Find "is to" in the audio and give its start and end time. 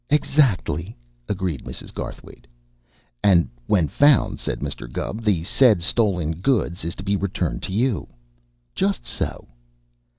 6.83-7.03